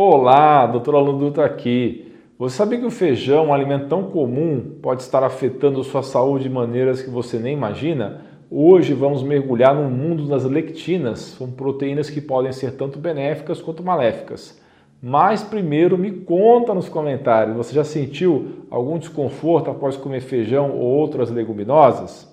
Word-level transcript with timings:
Olá, 0.00 0.64
doutor 0.64 0.94
Aluno 0.94 1.18
Dutra 1.18 1.44
aqui. 1.44 2.12
Você 2.38 2.56
sabia 2.56 2.78
que 2.78 2.86
o 2.86 2.90
feijão, 2.90 3.46
um 3.46 3.52
alimento 3.52 3.88
tão 3.88 4.04
comum, 4.04 4.78
pode 4.80 5.02
estar 5.02 5.24
afetando 5.24 5.82
sua 5.82 6.04
saúde 6.04 6.44
de 6.44 6.50
maneiras 6.50 7.02
que 7.02 7.10
você 7.10 7.36
nem 7.36 7.54
imagina? 7.54 8.20
Hoje 8.48 8.94
vamos 8.94 9.24
mergulhar 9.24 9.74
no 9.74 9.90
mundo 9.90 10.28
das 10.28 10.44
lectinas, 10.44 11.18
são 11.36 11.50
proteínas 11.50 12.08
que 12.08 12.20
podem 12.20 12.52
ser 12.52 12.76
tanto 12.76 12.96
benéficas 12.96 13.60
quanto 13.60 13.82
maléficas. 13.82 14.62
Mas 15.02 15.42
primeiro 15.42 15.98
me 15.98 16.12
conta 16.12 16.72
nos 16.72 16.88
comentários, 16.88 17.56
você 17.56 17.74
já 17.74 17.82
sentiu 17.82 18.66
algum 18.70 19.00
desconforto 19.00 19.68
após 19.68 19.96
comer 19.96 20.20
feijão 20.20 20.78
ou 20.78 20.82
outras 20.82 21.28
leguminosas? 21.28 22.32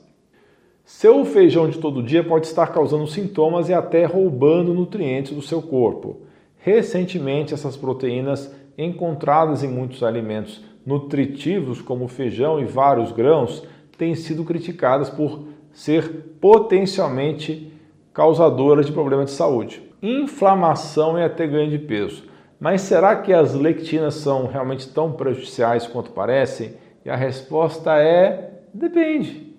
Seu 0.86 1.26
feijão 1.26 1.68
de 1.68 1.80
todo 1.80 2.04
dia 2.04 2.24
pode 2.24 2.46
estar 2.46 2.68
causando 2.68 3.08
sintomas 3.08 3.70
e 3.70 3.74
até 3.74 4.06
roubando 4.06 4.72
nutrientes 4.72 5.34
do 5.34 5.42
seu 5.42 5.64
corpo. 5.64 6.25
Recentemente, 6.66 7.54
essas 7.54 7.78
proteínas 7.78 8.52
encontradas 8.76 9.64
em 9.64 9.68
muitos 9.68 10.02
alimentos 10.02 10.66
nutritivos, 10.84 11.80
como 11.80 12.08
feijão 12.08 12.60
e 12.60 12.66
vários 12.66 13.12
grãos, 13.12 13.64
têm 14.00 14.16
sido 14.16 14.44
criticadas 14.44 15.08
por 15.08 15.44
ser 15.72 16.38
potencialmente 16.42 17.72
causadoras 18.12 18.88
de 18.88 18.92
problemas 18.92 19.28
de 19.28 19.32
saúde, 19.34 19.84
inflamação 20.02 21.20
e 21.20 21.24
até 21.24 21.46
ganho 21.46 21.70
de 21.70 21.78
peso. 21.78 22.24
Mas 22.60 22.82
será 22.82 23.16
que 23.18 23.32
as 23.32 23.54
lectinas 23.54 24.16
são 24.16 24.48
realmente 24.48 24.90
tão 24.90 25.12
prejudiciais 25.12 25.86
quanto 25.86 26.10
parecem? 26.10 26.74
E 27.06 27.12
a 27.12 27.16
resposta 27.16 27.96
é: 28.00 28.62
depende. 28.74 29.56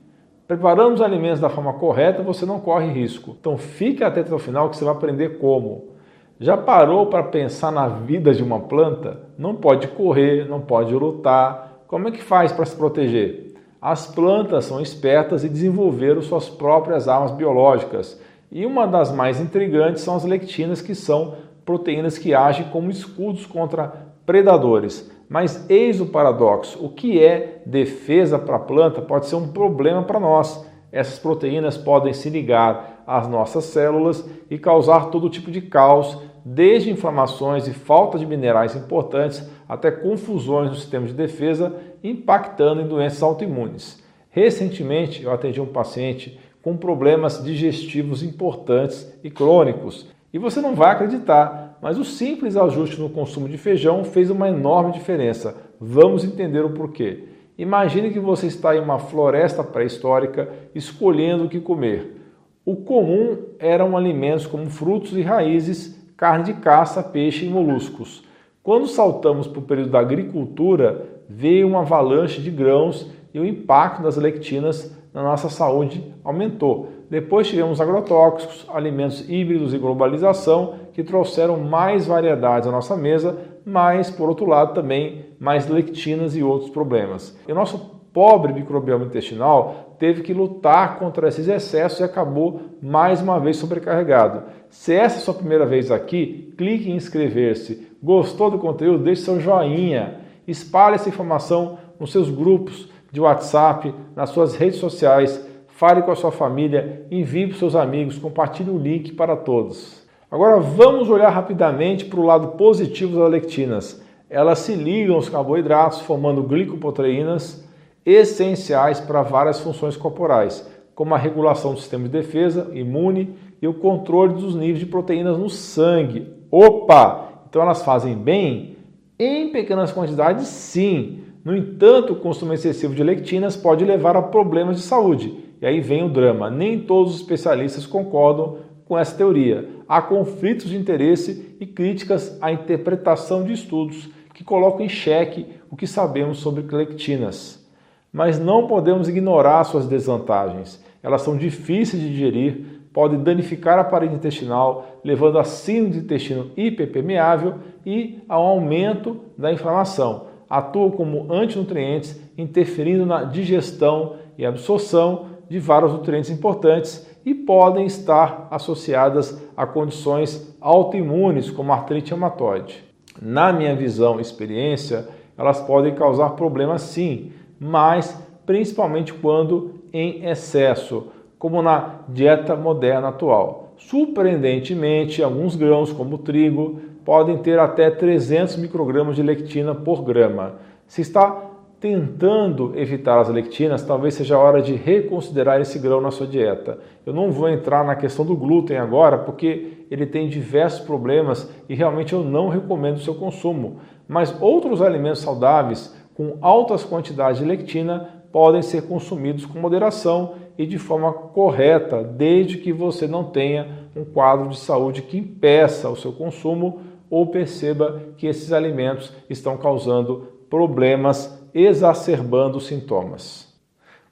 Preparando 0.49 0.95
os 0.95 1.01
alimentos 1.01 1.39
da 1.39 1.49
forma 1.49 1.75
correta, 1.75 2.25
você 2.25 2.45
não 2.45 2.59
corre 2.59 2.89
risco. 2.89 3.37
Então 3.39 3.57
fique 3.57 4.03
atento 4.03 4.33
ao 4.33 4.41
final 4.41 4.69
que 4.69 4.77
você 4.77 4.85
vai 4.85 4.95
aprender 4.95 5.39
como. 5.39 5.95
Já 6.39 6.55
parou 6.55 7.07
para 7.07 7.23
pensar 7.23 7.73
na 7.73 7.89
vida 7.89 8.35
de 8.35 8.43
uma 8.43 8.61
planta? 8.61 9.21
Não 9.39 9.55
pode 9.55 9.89
correr, 9.89 10.47
não 10.47 10.61
pode 10.61 10.95
lutar. 10.95 11.85
Como 11.87 12.09
é 12.09 12.11
que 12.11 12.23
faz 12.23 12.53
para 12.53 12.67
se 12.67 12.77
proteger? 12.77 13.55
As 13.81 14.07
plantas 14.07 14.67
são 14.67 14.79
espertas 14.79 15.45
e 15.45 15.49
desenvolveram 15.49 16.21
suas 16.21 16.47
próprias 16.47 17.09
armas 17.09 17.31
biológicas. 17.31 18.21
E 18.53 18.67
uma 18.67 18.87
das 18.87 19.11
mais 19.11 19.41
intrigantes 19.41 20.03
são 20.03 20.15
as 20.15 20.25
lectinas, 20.25 20.83
que 20.83 20.95
são 20.95 21.37
proteínas 21.65 22.19
que 22.19 22.35
agem 22.35 22.69
como 22.69 22.91
escudos 22.91 23.47
contra 23.47 23.93
predadores. 24.27 25.11
Mas 25.31 25.65
eis 25.71 26.03
o 26.03 26.07
paradoxo: 26.07 26.85
o 26.85 26.91
que 26.91 27.19
é 27.19 27.63
defesa 27.65 28.39
para 28.39 28.57
a 28.57 28.61
planta 28.61 29.01
pode 29.01 29.25
ser 29.25 29.37
um 29.37 29.49
problema 29.49 30.03
para 30.03 30.21
nós. 30.21 30.67
Essas 30.93 31.19
proteínas 31.19 31.79
podem 31.79 32.13
se 32.13 32.29
ligar 32.29 32.96
às 33.07 33.29
nossas 33.29 33.65
células 33.65 34.29
e 34.51 34.59
causar 34.59 35.11
todo 35.11 35.31
tipo 35.31 35.51
de 35.51 35.61
caos, 35.61 36.19
desde 36.45 36.91
inflamações 36.91 37.67
e 37.67 37.73
falta 37.73 38.19
de 38.19 38.27
minerais 38.27 38.75
importantes 38.75 39.49
até 39.69 39.91
confusões 39.91 40.71
no 40.71 40.77
sistema 40.77 41.07
de 41.07 41.13
defesa, 41.13 41.75
impactando 42.03 42.81
em 42.81 42.87
doenças 42.87 43.23
autoimunes. 43.23 44.03
Recentemente, 44.31 45.23
eu 45.23 45.33
atendi 45.33 45.61
um 45.61 45.67
paciente 45.67 46.39
com 46.63 46.77
problemas 46.77 47.43
digestivos 47.43 48.23
importantes 48.23 49.11
e 49.23 49.31
crônicos. 49.31 50.09
E 50.33 50.39
você 50.39 50.61
não 50.61 50.75
vai 50.75 50.91
acreditar, 50.91 51.79
mas 51.81 51.99
o 51.99 52.05
simples 52.05 52.57
ajuste 52.57 53.01
no 53.01 53.09
consumo 53.09 53.49
de 53.49 53.57
feijão 53.57 54.05
fez 54.05 54.31
uma 54.31 54.49
enorme 54.49 54.93
diferença. 54.93 55.57
Vamos 55.81 56.25
entender 56.25 56.65
o 56.65 56.71
porquê. 56.71 57.25
Imagine 57.57 58.11
que 58.11 58.21
você 58.21 58.49
está 58.49 58.77
em 58.77 58.81
uma 58.81 58.99
floresta 58.99 59.65
pré-histórica 59.65 60.49
escolhendo 60.75 61.45
o 61.45 61.49
que 61.49 61.61
comer. 61.61 62.26
O 62.67 62.75
comum 62.75 63.39
eram 63.61 63.97
alimentos 63.97 64.45
como 64.45 64.69
frutos 64.69 65.17
e 65.17 65.23
raízes, 65.23 65.97
carne 66.17 66.47
de 66.47 66.55
caça, 66.55 67.01
peixe 67.01 67.47
e 67.47 67.49
moluscos. 67.49 68.25
Quando 68.61 68.89
saltamos 68.89 69.47
para 69.47 69.61
o 69.61 69.63
período 69.63 69.91
da 69.91 70.01
agricultura, 70.01 71.21
veio 71.29 71.69
uma 71.69 71.83
avalanche 71.83 72.43
de 72.43 72.51
grãos 72.51 73.09
e 73.33 73.39
o 73.39 73.45
impacto 73.47 74.03
das 74.03 74.17
lectinas 74.17 74.93
na 75.15 75.23
nossa 75.23 75.49
saúde 75.49 76.13
aumentou. 76.25 76.89
Depois 77.09 77.47
tivemos 77.47 77.81
agrotóxicos, 77.81 78.67
alimentos 78.69 79.31
híbridos 79.31 79.73
e 79.73 79.79
globalização 79.79 80.75
que 80.93 81.05
trouxeram 81.05 81.59
mais 81.59 82.05
variedades 82.09 82.69
à 82.69 82.73
nossa 82.73 82.97
mesa, 82.97 83.39
mas 83.65 84.11
por 84.11 84.29
outro 84.29 84.45
lado 84.45 84.75
também 84.75 85.27
mais 85.39 85.69
lectinas 85.69 86.35
e 86.35 86.43
outros 86.43 86.71
problemas. 86.71 87.39
E 87.47 87.53
o 87.53 87.55
nosso 87.55 87.96
pobre 88.17 88.55
microbioma 88.55 89.05
intestinal 89.05 89.95
teve 89.99 90.23
que 90.23 90.33
lutar 90.33 90.99
contra 90.99 91.29
esses 91.29 91.47
excessos 91.49 92.01
e 92.01 92.03
acabou 92.03 92.63
mais 92.81 93.21
uma 93.21 93.39
vez 93.39 93.59
sobrecarregado. 93.59 94.45
Se 94.71 94.95
essa 94.95 95.17
é 95.17 95.19
a 95.19 95.21
sua 95.21 95.35
primeira 95.35 95.67
vez 95.67 95.91
aqui, 95.91 96.55
clique 96.57 96.91
em 96.91 96.97
inscrever-se. 96.97 97.87
Gostou 98.03 98.51
do 98.51 98.59
conteúdo? 98.59 99.05
Deixe 99.05 99.21
seu 99.21 99.39
joinha. 99.39 100.21
Espalhe 100.49 100.95
essa 100.95 101.11
informação 101.11 101.77
nos 102.01 102.11
seus 102.11 102.31
grupos 102.31 102.89
de 103.13 103.21
WhatsApp, 103.21 103.95
nas 104.15 104.31
suas 104.31 104.57
redes 104.57 104.79
sociais, 104.79 105.47
fale 105.67 106.01
com 106.01 106.11
a 106.11 106.17
sua 106.17 106.33
família, 106.33 107.05
envie 107.11 107.49
para 107.49 107.53
os 107.53 107.59
seus 107.59 107.75
amigos, 107.75 108.19
compartilhe 108.19 108.71
o 108.71 108.79
link 108.79 109.13
para 109.13 109.37
todos. 109.37 110.07
Agora 110.31 110.59
vamos 110.59 111.11
olhar 111.11 111.29
rapidamente 111.29 112.07
para 112.07 112.21
o 112.21 112.25
lado 112.25 112.49
positivo 112.57 113.19
das 113.19 113.31
lectinas. 113.31 114.03
Elas 114.31 114.61
se 114.61 114.75
ligam 114.75 115.17
aos 115.17 115.29
carboidratos, 115.29 116.01
formando 116.01 116.43
glicoproteínas 116.43 117.66
essenciais 118.07 119.01
para 119.01 119.23
várias 119.23 119.59
funções 119.59 119.97
corporais, 119.97 120.65
como 120.95 121.15
a 121.15 121.19
regulação 121.19 121.75
do 121.75 121.81
sistema 121.81 122.05
de 122.05 122.11
defesa, 122.11 122.71
imune 122.73 123.35
e 123.61 123.67
o 123.67 123.75
controle 123.75 124.35
dos 124.35 124.55
níveis 124.55 124.79
de 124.79 124.87
proteínas 124.87 125.37
no 125.37 125.51
sangue. 125.51 126.29
Opa! 126.51 127.43
Então 127.51 127.61
elas 127.61 127.83
fazem 127.83 128.15
bem? 128.15 128.77
Em 129.19 129.51
pequenas 129.51 129.93
quantidades, 129.93 130.47
sim. 130.47 131.21
No 131.45 131.57
entanto, 131.57 132.13
o 132.13 132.17
consumo 132.17 132.53
excessivo 132.53 132.95
de 132.95 133.03
lectinas 133.03 133.57
pode 133.57 133.85
levar 133.85 134.17
a 134.17 134.23
problemas 134.23 134.77
de 134.77 134.83
saúde. 134.83 135.35
E 135.61 135.67
aí 135.67 135.81
vem 135.81 136.05
o 136.05 136.09
drama. 136.09 136.51
Nem 136.51 136.81
todos 136.81 137.15
os 137.15 137.21
especialistas 137.21 137.87
concordam 137.87 138.59
com 138.85 138.97
essa 138.97 139.17
teoria. 139.17 139.69
Há 139.89 140.01
conflitos 140.03 140.69
de 140.69 140.77
interesse 140.77 141.57
e 141.61 141.67
críticas 141.67 142.37
à 142.41 142.53
interpretação 142.53 143.43
de 143.43 143.53
estudos 143.53 144.09
que 144.35 144.45
colocam 144.45 144.85
em 144.85 144.89
xeque 144.89 145.47
o 145.71 145.77
que 145.77 145.87
sabemos 145.87 146.39
sobre 146.39 146.63
lectinas. 146.75 147.66
Mas 148.13 148.39
não 148.39 148.67
podemos 148.67 149.09
ignorar 149.09 149.65
suas 149.65 149.87
desvantagens. 149.87 150.83
Elas 151.03 151.23
são 151.23 151.37
difíceis 151.37 152.03
de 152.03 152.11
digerir, 152.11 152.81
podem 152.93 153.23
danificar 153.23 153.79
a 153.79 153.85
parede 153.85 154.15
intestinal, 154.15 155.01
levando 155.05 155.39
a 155.39 155.45
síndrome 155.45 155.97
do 155.97 156.05
intestino 156.05 156.51
hiperpermeável 156.57 157.55
e 157.85 158.23
ao 158.29 158.43
aumento 158.43 159.21
da 159.37 159.53
inflamação 159.53 160.27
atuam 160.49 160.91
como 160.91 161.33
antinutrientes, 161.33 162.21
interferindo 162.39 163.05
na 163.05 163.25
digestão 163.25 164.17
e 164.39 164.47
absorção 164.47 165.27
de 165.49 165.59
vários 165.59 165.93
nutrientes 165.93 166.31
importantes 166.31 167.07
e 167.25 167.35
podem 167.35 167.87
estar 167.87 168.47
associadas 168.51 169.43
a 169.57 169.67
condições 169.67 170.57
autoimunes, 170.61 171.51
como 171.51 171.73
artrite 171.73 172.11
reumatoide. 172.11 172.85
Na 173.21 173.53
minha 173.53 173.75
visão 173.75 174.19
e 174.19 174.23
experiência, 174.23 175.09
elas 175.37 175.61
podem 175.61 175.95
causar 175.95 176.31
problemas 176.31 176.83
sim, 176.83 177.33
mas 177.59 178.21
principalmente 178.45 179.13
quando 179.13 179.75
em 179.93 180.25
excesso, 180.25 181.09
como 181.39 181.63
na 181.63 182.01
dieta 182.09 182.55
moderna 182.55 183.09
atual. 183.09 183.73
Surpreendentemente, 183.77 185.23
alguns 185.23 185.57
grãos, 185.57 185.93
como 185.93 186.17
o 186.17 186.19
trigo, 186.19 186.81
podem 187.05 187.39
ter 187.39 187.59
até 187.59 187.91
300 187.91 188.57
microgramas 188.57 189.17
de 189.17 189.23
lectina 189.23 189.75
por 189.75 190.03
grama. 190.03 190.55
Se 190.87 191.03
está 191.03 191.47
tentando 191.79 192.73
evitar 192.75 193.21
as 193.21 193.29
lectinas, 193.29 193.83
talvez 193.83 194.15
seja 194.15 194.35
a 194.35 194.39
hora 194.39 194.63
de 194.63 194.75
reconsiderar 194.75 195.61
esse 195.61 195.79
grão 195.79 196.01
na 196.01 196.11
sua 196.11 196.27
dieta. 196.27 196.79
Eu 197.05 197.13
não 197.13 197.31
vou 197.31 197.49
entrar 197.49 197.85
na 197.85 197.95
questão 197.95 198.25
do 198.25 198.35
glúten 198.35 198.79
agora, 198.79 199.19
porque 199.19 199.85
ele 199.91 200.07
tem 200.07 200.29
diversos 200.29 200.81
problemas 200.81 201.51
e 201.69 201.75
realmente 201.75 202.13
eu 202.13 202.25
não 202.25 202.49
recomendo 202.49 202.97
o 202.97 203.01
seu 203.01 203.15
consumo. 203.15 203.77
Mas 204.09 204.35
outros 204.41 204.81
alimentos 204.81 205.21
saudáveis 205.21 205.95
com 206.17 206.39
altas 206.41 206.83
quantidades 206.83 207.39
de 207.39 207.45
lectina 207.45 208.09
podem 208.33 208.63
ser 208.63 208.89
consumidos 208.89 209.45
com 209.45 209.59
moderação 209.59 210.35
e 210.57 210.67
de 210.67 210.79
forma 210.79 211.13
correta, 211.13 212.03
desde 212.03 212.57
que 212.57 212.73
você 212.73 213.07
não 213.07 213.25
tenha 213.25 213.89
um 213.95 214.05
quadro 214.05 214.49
de 214.49 214.59
saúde 214.59 215.03
que 215.03 215.19
impeça 215.19 215.91
o 215.91 215.97
seu 215.97 216.13
consumo 216.13 216.81
ou 217.11 217.27
perceba 217.27 218.01
que 218.17 218.27
esses 218.27 218.53
alimentos 218.53 219.13
estão 219.29 219.59
causando 219.59 220.29
problemas, 220.49 221.47
exacerbando 221.55 222.59
os 222.59 222.67
sintomas. 222.67 223.55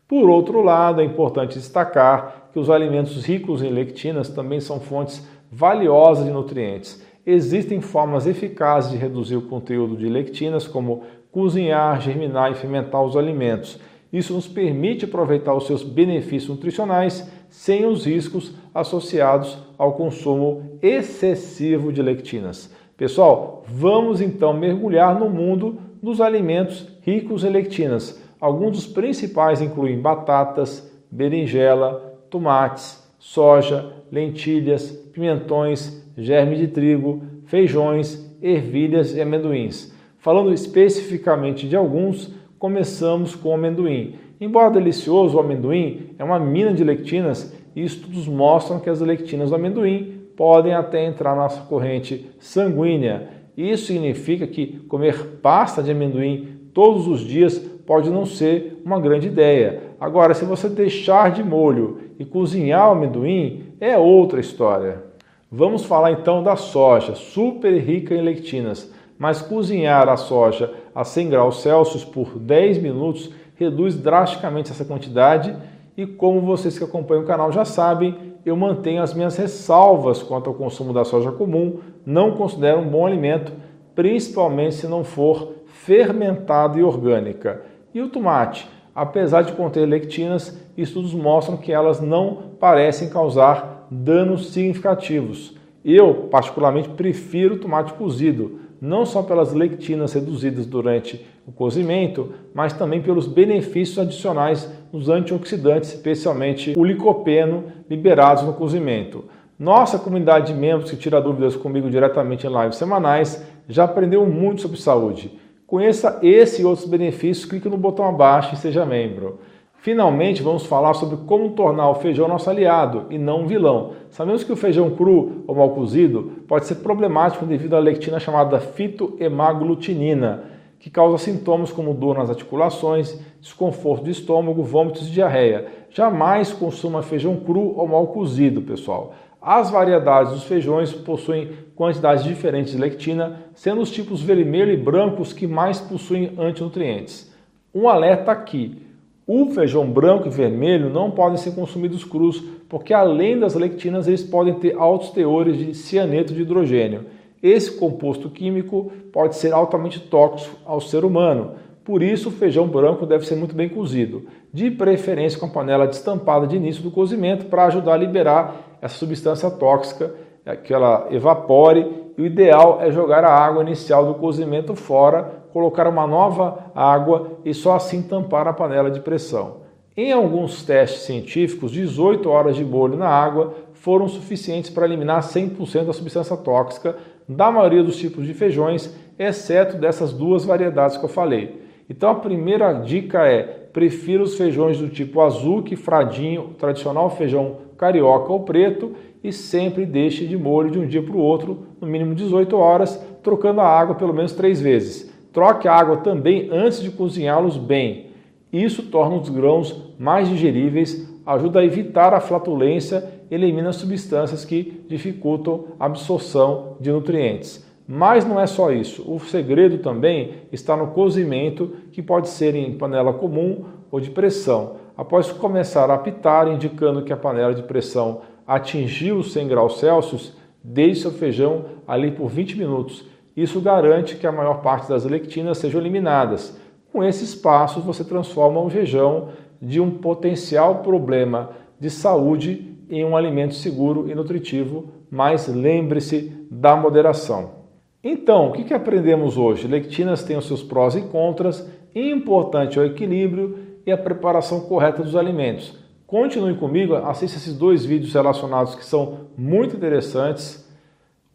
Por 0.06 0.28
outro 0.28 0.62
lado, 0.62 1.00
é 1.00 1.04
importante 1.04 1.58
destacar 1.58 2.50
que 2.52 2.58
os 2.58 2.68
alimentos 2.68 3.24
ricos 3.24 3.62
em 3.62 3.70
lectinas 3.70 4.28
também 4.28 4.60
são 4.60 4.78
fontes 4.78 5.26
valiosas 5.50 6.26
de 6.26 6.30
nutrientes. 6.30 7.02
Existem 7.26 7.80
formas 7.80 8.26
eficazes 8.26 8.90
de 8.90 8.98
reduzir 8.98 9.36
o 9.36 9.48
conteúdo 9.48 9.96
de 9.96 10.06
lectinas, 10.08 10.68
como 10.68 11.04
cozinhar, 11.34 12.00
germinar 12.00 12.52
e 12.52 12.54
fermentar 12.54 13.02
os 13.02 13.16
alimentos. 13.16 13.80
Isso 14.12 14.32
nos 14.32 14.46
permite 14.46 15.04
aproveitar 15.04 15.52
os 15.52 15.66
seus 15.66 15.82
benefícios 15.82 16.48
nutricionais 16.48 17.28
sem 17.48 17.84
os 17.84 18.06
riscos 18.06 18.54
associados 18.72 19.58
ao 19.76 19.94
consumo 19.94 20.78
excessivo 20.80 21.92
de 21.92 22.00
lectinas. 22.00 22.72
Pessoal, 22.96 23.64
vamos 23.66 24.20
então 24.20 24.54
mergulhar 24.54 25.18
no 25.18 25.28
mundo 25.28 25.78
dos 26.00 26.20
alimentos 26.20 26.86
ricos 27.02 27.42
em 27.42 27.50
lectinas. 27.50 28.22
Alguns 28.40 28.76
dos 28.76 28.86
principais 28.86 29.60
incluem 29.60 30.00
batatas, 30.00 30.88
berinjela, 31.10 32.16
tomates, 32.30 33.02
soja, 33.18 33.92
lentilhas, 34.12 34.92
pimentões, 35.12 36.06
germe 36.16 36.54
de 36.54 36.68
trigo, 36.68 37.24
feijões, 37.46 38.24
ervilhas 38.40 39.16
e 39.16 39.20
amendoins. 39.20 39.93
Falando 40.24 40.54
especificamente 40.54 41.68
de 41.68 41.76
alguns, 41.76 42.32
começamos 42.58 43.34
com 43.34 43.50
o 43.50 43.52
amendoim. 43.52 44.14
Embora 44.40 44.70
delicioso, 44.70 45.36
o 45.36 45.40
amendoim 45.40 46.14
é 46.18 46.24
uma 46.24 46.38
mina 46.38 46.72
de 46.72 46.82
lectinas 46.82 47.54
e 47.76 47.84
estudos 47.84 48.26
mostram 48.26 48.80
que 48.80 48.88
as 48.88 49.02
lectinas 49.02 49.50
do 49.50 49.56
amendoim 49.56 50.22
podem 50.34 50.72
até 50.72 51.04
entrar 51.04 51.36
na 51.36 51.42
nossa 51.42 51.60
corrente 51.64 52.30
sanguínea. 52.38 53.28
Isso 53.54 53.88
significa 53.88 54.46
que 54.46 54.78
comer 54.88 55.40
pasta 55.42 55.82
de 55.82 55.90
amendoim 55.90 56.70
todos 56.72 57.06
os 57.06 57.20
dias 57.20 57.58
pode 57.58 58.08
não 58.08 58.24
ser 58.24 58.80
uma 58.82 58.98
grande 58.98 59.26
ideia. 59.26 59.82
Agora, 60.00 60.32
se 60.32 60.46
você 60.46 60.70
deixar 60.70 61.32
de 61.32 61.44
molho 61.44 62.00
e 62.18 62.24
cozinhar 62.24 62.88
o 62.88 62.92
amendoim, 62.92 63.74
é 63.78 63.98
outra 63.98 64.40
história. 64.40 65.04
Vamos 65.52 65.84
falar 65.84 66.12
então 66.12 66.42
da 66.42 66.56
soja, 66.56 67.14
super 67.14 67.76
rica 67.76 68.14
em 68.14 68.22
lectinas, 68.22 68.90
mas 69.18 69.42
cozinhar 69.42 70.08
a 70.08 70.16
soja 70.16 70.72
a 70.94 71.04
100 71.04 71.30
graus 71.30 71.62
Celsius 71.62 72.04
por 72.04 72.38
10 72.38 72.78
minutos 72.78 73.30
reduz 73.56 73.96
drasticamente 73.96 74.70
essa 74.70 74.84
quantidade 74.84 75.56
e 75.96 76.06
como 76.06 76.40
vocês 76.40 76.76
que 76.76 76.84
acompanham 76.84 77.22
o 77.22 77.26
canal 77.26 77.52
já 77.52 77.64
sabem, 77.64 78.34
eu 78.44 78.56
mantenho 78.56 79.02
as 79.02 79.14
minhas 79.14 79.36
ressalvas 79.36 80.22
quanto 80.22 80.50
ao 80.50 80.54
consumo 80.54 80.92
da 80.92 81.04
soja 81.04 81.30
comum, 81.30 81.78
não 82.04 82.32
considero 82.32 82.80
um 82.80 82.88
bom 82.88 83.06
alimento, 83.06 83.52
principalmente 83.94 84.74
se 84.74 84.88
não 84.88 85.04
for 85.04 85.54
fermentado 85.66 86.78
e 86.78 86.82
orgânica. 86.82 87.62
E 87.94 88.02
o 88.02 88.08
tomate? 88.08 88.68
Apesar 88.94 89.42
de 89.42 89.52
conter 89.52 89.86
lectinas, 89.86 90.58
estudos 90.76 91.14
mostram 91.14 91.56
que 91.56 91.72
elas 91.72 92.00
não 92.00 92.54
parecem 92.58 93.08
causar 93.08 93.86
danos 93.90 94.52
significativos. 94.52 95.56
Eu, 95.84 96.28
particularmente, 96.30 96.88
prefiro 96.90 97.58
tomate 97.58 97.92
cozido, 97.92 98.60
não 98.84 99.06
só 99.06 99.22
pelas 99.22 99.54
lectinas 99.54 100.12
reduzidas 100.12 100.66
durante 100.66 101.24
o 101.46 101.52
cozimento, 101.52 102.34
mas 102.52 102.74
também 102.74 103.00
pelos 103.00 103.26
benefícios 103.26 103.98
adicionais 103.98 104.70
nos 104.92 105.08
antioxidantes, 105.08 105.94
especialmente 105.94 106.74
o 106.76 106.84
licopeno, 106.84 107.64
liberados 107.88 108.44
no 108.44 108.52
cozimento. 108.52 109.24
Nossa 109.58 109.98
comunidade 109.98 110.52
de 110.52 110.58
membros 110.58 110.90
que 110.90 110.98
tira 110.98 111.18
dúvidas 111.18 111.56
comigo 111.56 111.88
diretamente 111.88 112.46
em 112.46 112.50
lives 112.50 112.76
semanais 112.76 113.42
já 113.66 113.84
aprendeu 113.84 114.26
muito 114.26 114.60
sobre 114.60 114.78
saúde. 114.78 115.32
Conheça 115.66 116.18
esse 116.22 116.60
e 116.60 116.64
outros 116.66 116.86
benefícios, 116.86 117.46
clique 117.46 117.70
no 117.70 117.78
botão 117.78 118.06
abaixo 118.06 118.54
e 118.54 118.58
seja 118.58 118.84
membro. 118.84 119.38
Finalmente, 119.84 120.42
vamos 120.42 120.64
falar 120.64 120.94
sobre 120.94 121.18
como 121.26 121.50
tornar 121.50 121.90
o 121.90 121.96
feijão 121.96 122.26
nosso 122.26 122.48
aliado 122.48 123.04
e 123.10 123.18
não 123.18 123.42
um 123.42 123.46
vilão. 123.46 123.90
Sabemos 124.08 124.42
que 124.42 124.50
o 124.50 124.56
feijão 124.56 124.88
cru 124.88 125.44
ou 125.46 125.54
mal 125.54 125.72
cozido 125.72 126.42
pode 126.48 126.64
ser 126.64 126.76
problemático 126.76 127.44
devido 127.44 127.76
à 127.76 127.80
lectina 127.80 128.18
chamada 128.18 128.58
fitoemaglutinina, 128.58 130.44
que 130.80 130.88
causa 130.88 131.18
sintomas 131.18 131.70
como 131.70 131.92
dor 131.92 132.16
nas 132.16 132.30
articulações, 132.30 133.20
desconforto 133.42 134.04
de 134.04 134.12
estômago, 134.12 134.62
vômitos 134.62 135.06
e 135.06 135.10
diarreia. 135.10 135.66
Jamais 135.90 136.50
consuma 136.50 137.02
feijão 137.02 137.36
cru 137.36 137.76
ou 137.76 137.86
mal 137.86 138.06
cozido, 138.06 138.62
pessoal. 138.62 139.12
As 139.38 139.68
variedades 139.68 140.32
dos 140.32 140.44
feijões 140.44 140.94
possuem 140.94 141.50
quantidades 141.76 142.24
diferentes 142.24 142.72
de 142.72 142.78
lectina, 142.78 143.40
sendo 143.52 143.82
os 143.82 143.90
tipos 143.90 144.22
vermelho 144.22 144.72
e 144.72 144.78
branco 144.78 145.20
os 145.20 145.34
que 145.34 145.46
mais 145.46 145.78
possuem 145.78 146.32
antinutrientes. 146.38 147.30
Um 147.74 147.86
alerta 147.86 148.32
aqui: 148.32 148.93
o 149.26 149.50
feijão 149.50 149.90
branco 149.90 150.26
e 150.26 150.30
vermelho 150.30 150.90
não 150.90 151.10
podem 151.10 151.38
ser 151.38 151.54
consumidos 151.54 152.04
crus, 152.04 152.42
porque 152.68 152.92
além 152.92 153.38
das 153.38 153.54
lectinas, 153.54 154.06
eles 154.06 154.22
podem 154.22 154.54
ter 154.54 154.76
altos 154.76 155.10
teores 155.10 155.56
de 155.56 155.74
cianeto 155.74 156.34
de 156.34 156.42
hidrogênio. 156.42 157.06
Esse 157.42 157.78
composto 157.78 158.28
químico 158.28 158.92
pode 159.10 159.36
ser 159.36 159.54
altamente 159.54 159.98
tóxico 159.98 160.56
ao 160.66 160.78
ser 160.78 161.06
humano. 161.06 161.52
Por 161.84 162.02
isso, 162.02 162.28
o 162.28 162.32
feijão 162.32 162.66
branco 162.66 163.06
deve 163.06 163.26
ser 163.26 163.36
muito 163.36 163.54
bem 163.54 163.68
cozido, 163.68 164.26
de 164.52 164.70
preferência 164.70 165.38
com 165.38 165.46
a 165.46 165.50
panela 165.50 165.86
destampada 165.86 166.46
de 166.46 166.56
início 166.56 166.82
do 166.82 166.90
cozimento 166.90 167.46
para 167.46 167.66
ajudar 167.66 167.94
a 167.94 167.98
liberar 167.98 168.78
essa 168.80 168.96
substância 168.96 169.50
tóxica, 169.50 170.14
é, 170.44 170.54
que 170.54 170.72
ela 170.72 171.08
evapore. 171.10 172.04
E 172.16 172.22
o 172.22 172.26
ideal 172.26 172.78
é 172.82 172.90
jogar 172.90 173.24
a 173.24 173.34
água 173.34 173.62
inicial 173.62 174.06
do 174.06 174.14
cozimento 174.14 174.74
fora 174.74 175.43
colocar 175.54 175.86
uma 175.86 176.04
nova 176.04 176.72
água 176.74 177.38
e 177.44 177.54
só 177.54 177.76
assim 177.76 178.02
tampar 178.02 178.48
a 178.48 178.52
panela 178.52 178.90
de 178.90 178.98
pressão. 178.98 179.58
Em 179.96 180.10
alguns 180.10 180.64
testes 180.64 181.02
científicos, 181.02 181.70
18 181.70 182.28
horas 182.28 182.56
de 182.56 182.64
molho 182.64 182.96
na 182.96 183.08
água 183.08 183.54
foram 183.74 184.08
suficientes 184.08 184.68
para 184.68 184.84
eliminar 184.84 185.22
100% 185.22 185.84
da 185.84 185.92
substância 185.92 186.36
tóxica 186.36 186.96
da 187.28 187.52
maioria 187.52 187.84
dos 187.84 187.96
tipos 187.96 188.26
de 188.26 188.34
feijões, 188.34 188.92
exceto 189.16 189.76
dessas 189.76 190.12
duas 190.12 190.44
variedades 190.44 190.96
que 190.96 191.04
eu 191.04 191.08
falei. 191.08 191.62
Então 191.88 192.10
a 192.10 192.16
primeira 192.16 192.72
dica 192.72 193.24
é: 193.24 193.42
prefira 193.72 194.24
os 194.24 194.36
feijões 194.36 194.78
do 194.78 194.88
tipo 194.88 195.20
azul, 195.20 195.62
que 195.62 195.76
fradinho, 195.76 196.50
tradicional 196.58 197.10
feijão 197.10 197.58
carioca 197.78 198.32
ou 198.32 198.40
preto, 198.40 198.92
e 199.22 199.32
sempre 199.32 199.86
deixe 199.86 200.26
de 200.26 200.36
molho 200.36 200.72
de 200.72 200.80
um 200.80 200.86
dia 200.86 201.02
para 201.02 201.14
o 201.14 201.20
outro, 201.20 201.64
no 201.80 201.86
mínimo 201.86 202.12
18 202.12 202.56
horas, 202.56 203.00
trocando 203.22 203.60
a 203.60 203.68
água 203.68 203.94
pelo 203.94 204.12
menos 204.12 204.32
três 204.32 204.60
vezes. 204.60 205.13
Troque 205.34 205.66
a 205.66 205.74
água 205.74 205.96
também 205.96 206.48
antes 206.52 206.80
de 206.80 206.92
cozinhá-los 206.92 207.56
bem. 207.56 208.06
Isso 208.52 208.84
torna 208.84 209.16
os 209.16 209.28
grãos 209.28 209.92
mais 209.98 210.28
digeríveis, 210.28 211.12
ajuda 211.26 211.58
a 211.58 211.64
evitar 211.64 212.14
a 212.14 212.20
flatulência 212.20 213.12
elimina 213.28 213.72
substâncias 213.72 214.44
que 214.44 214.84
dificultam 214.88 215.64
a 215.80 215.86
absorção 215.86 216.76
de 216.80 216.92
nutrientes. 216.92 217.68
Mas 217.86 218.24
não 218.24 218.40
é 218.40 218.46
só 218.46 218.70
isso. 218.70 219.04
O 219.12 219.18
segredo 219.18 219.78
também 219.78 220.34
está 220.52 220.76
no 220.76 220.88
cozimento, 220.88 221.72
que 221.90 222.00
pode 222.00 222.28
ser 222.28 222.54
em 222.54 222.78
panela 222.78 223.12
comum 223.12 223.64
ou 223.90 223.98
de 223.98 224.10
pressão. 224.10 224.76
Após 224.96 225.32
começar 225.32 225.90
a 225.90 225.94
apitar, 225.94 226.46
indicando 226.46 227.02
que 227.02 227.12
a 227.12 227.16
panela 227.16 227.52
de 227.52 227.64
pressão 227.64 228.20
atingiu 228.46 229.16
os 229.16 229.32
100 229.32 229.48
graus 229.48 229.80
Celsius, 229.80 230.32
deixe 230.62 231.02
seu 231.02 231.10
feijão 231.10 231.64
ali 231.88 232.12
por 232.12 232.28
20 232.28 232.56
minutos 232.56 233.04
isso 233.36 233.60
garante 233.60 234.16
que 234.16 234.26
a 234.26 234.32
maior 234.32 234.62
parte 234.62 234.88
das 234.88 235.04
lectinas 235.04 235.58
sejam 235.58 235.80
eliminadas. 235.80 236.56
Com 236.92 237.02
esses 237.02 237.34
passos, 237.34 237.84
você 237.84 238.04
transforma 238.04 238.60
o 238.60 238.70
feijão 238.70 239.30
de 239.60 239.80
um 239.80 239.90
potencial 239.90 240.76
problema 240.76 241.50
de 241.80 241.90
saúde 241.90 242.78
em 242.88 243.04
um 243.04 243.16
alimento 243.16 243.54
seguro 243.54 244.08
e 244.08 244.14
nutritivo, 244.14 244.92
mas 245.10 245.48
lembre-se 245.48 246.46
da 246.50 246.76
moderação. 246.76 247.64
Então, 248.02 248.50
o 248.50 248.52
que, 248.52 248.72
aprendemos 248.74 249.36
hoje? 249.36 249.66
Lectinas 249.66 250.22
têm 250.22 250.36
os 250.36 250.46
seus 250.46 250.62
prós 250.62 250.94
e 250.94 251.00
contras, 251.02 251.68
importante 251.94 252.78
é 252.78 252.82
o 252.82 252.84
equilíbrio 252.84 253.58
e 253.86 253.90
a 253.90 253.98
preparação 253.98 254.60
correta 254.60 255.02
dos 255.02 255.16
alimentos. 255.16 255.78
Continue 256.06 256.54
comigo, 256.54 256.94
assista 256.94 257.38
esses 257.38 257.56
dois 257.56 257.84
vídeos 257.84 258.12
relacionados 258.12 258.74
que 258.74 258.84
são 258.84 259.20
muito 259.36 259.74
interessantes 259.74 260.63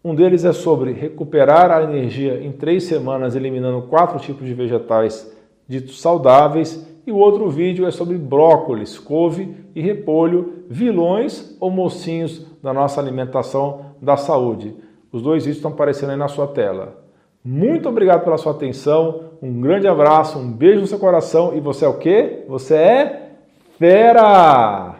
um 0.03 0.15
deles 0.15 0.45
é 0.45 0.53
sobre 0.53 0.93
recuperar 0.93 1.71
a 1.71 1.83
energia 1.83 2.41
em 2.41 2.51
três 2.51 2.85
semanas, 2.85 3.35
eliminando 3.35 3.81
quatro 3.83 4.17
tipos 4.19 4.47
de 4.47 4.53
vegetais 4.53 5.29
ditos 5.67 5.99
saudáveis. 5.99 6.87
E 7.05 7.11
o 7.11 7.17
outro 7.17 7.49
vídeo 7.49 7.87
é 7.87 7.91
sobre 7.91 8.17
brócolis, 8.17 8.97
couve 8.97 9.55
e 9.75 9.81
repolho, 9.81 10.63
vilões 10.69 11.55
ou 11.59 11.71
mocinhos 11.71 12.45
da 12.61 12.71
nossa 12.71 13.01
alimentação 13.01 13.93
da 14.01 14.15
saúde. 14.15 14.75
Os 15.11 15.21
dois 15.21 15.43
vídeos 15.43 15.57
estão 15.57 15.71
aparecendo 15.71 16.11
aí 16.11 16.17
na 16.17 16.27
sua 16.27 16.47
tela. 16.47 17.03
Muito 17.43 17.89
obrigado 17.89 18.23
pela 18.23 18.37
sua 18.37 18.51
atenção, 18.51 19.31
um 19.41 19.59
grande 19.59 19.87
abraço, 19.87 20.37
um 20.37 20.51
beijo 20.51 20.81
no 20.81 20.87
seu 20.87 20.99
coração 20.99 21.55
e 21.55 21.59
você 21.59 21.85
é 21.85 21.87
o 21.87 21.97
quê? 21.97 22.43
Você 22.47 22.75
é 22.75 23.31
fera! 23.77 24.98